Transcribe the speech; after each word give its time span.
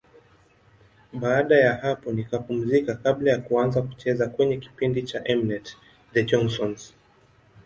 Baada 1.13 1.55
ya 1.57 1.73
hapo 1.75 2.11
nikapumzika 2.11 2.95
kabla 2.95 3.31
ya 3.31 3.37
kuanza 3.41 3.81
kucheza 3.81 4.27
kwenye 4.27 4.57
kipindi 4.57 5.03
cha 5.03 5.21
M-net, 5.27 5.77
The 6.13 6.23
Johnsons. 6.23 6.93